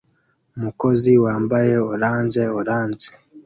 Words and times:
Umukozi 0.57 1.11
wambaye 1.23 1.73
orange 1.93 2.43
orange 2.59 3.07